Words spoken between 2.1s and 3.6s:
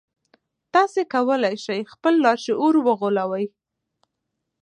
لاشعور وغولوئ